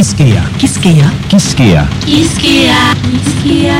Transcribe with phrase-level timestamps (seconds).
[0.00, 0.40] Kiskeya.
[0.56, 1.12] Kiskeya.
[1.28, 1.84] Kiskeya.
[2.06, 2.78] Kiskeya.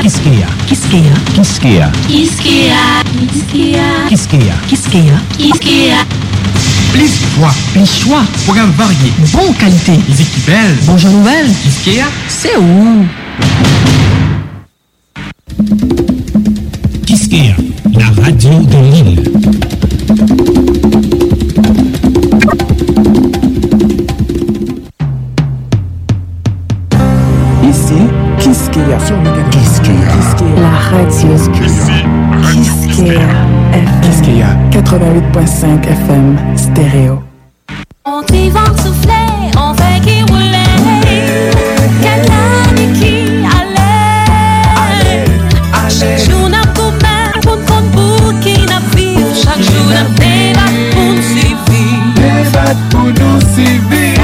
[0.03, 0.47] Kiskeya.
[0.69, 1.17] Kiskeya.
[1.33, 1.89] Kiskeya.
[3.25, 3.87] Kiskeya.
[4.09, 4.55] Kiskeya.
[4.69, 5.17] Kiskeya.
[5.39, 5.97] Kiskeya.
[6.93, 11.49] Plus choix, plus choix, programme varié, bon qualité, musique belle, bonjour nouvelle.
[11.63, 13.07] Kiskeya, c'est où
[17.07, 17.55] Kiskeya,
[17.97, 19.50] la radio de l'île.
[34.91, 37.23] 88.5 FM, stéréo.
[38.03, 40.67] On t'y va souffler, on fait qui rouler.
[42.01, 43.13] Quelle année qui
[43.57, 45.23] allait.
[45.89, 48.81] Chaque jour n'a coupé, pour compte pour qui n'a.
[49.33, 51.63] Chaque jour n'a débat pour nous suivre.
[52.15, 54.20] Débat pour nous suivre.